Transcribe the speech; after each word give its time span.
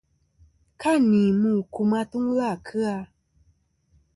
Ka 0.81 0.91
ni 1.09 1.21
mu 1.41 1.51
kum 1.73 1.91
atuŋlɨ 2.01 2.35
à 2.51 2.53
kɨ-a. 2.65 2.93